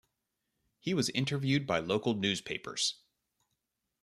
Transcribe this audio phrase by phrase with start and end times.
[0.79, 3.03] He was interviewed by local newspapers.